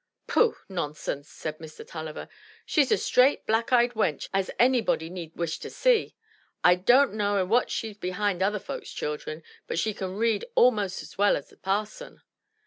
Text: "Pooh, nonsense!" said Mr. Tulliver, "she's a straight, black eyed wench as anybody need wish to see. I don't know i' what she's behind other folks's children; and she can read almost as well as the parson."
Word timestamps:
"Pooh, 0.25 0.57
nonsense!" 0.67 1.29
said 1.29 1.59
Mr. 1.59 1.85
Tulliver, 1.85 2.27
"she's 2.65 2.91
a 2.91 2.97
straight, 2.97 3.45
black 3.45 3.71
eyed 3.71 3.91
wench 3.91 4.29
as 4.33 4.49
anybody 4.57 5.11
need 5.11 5.35
wish 5.35 5.59
to 5.59 5.69
see. 5.69 6.15
I 6.63 6.73
don't 6.73 7.13
know 7.13 7.35
i' 7.37 7.43
what 7.43 7.69
she's 7.69 7.99
behind 7.99 8.41
other 8.41 8.57
folks's 8.57 8.91
children; 8.95 9.43
and 9.69 9.77
she 9.77 9.93
can 9.93 10.15
read 10.15 10.45
almost 10.55 11.03
as 11.03 11.19
well 11.19 11.37
as 11.37 11.49
the 11.51 11.57
parson." 11.57 12.23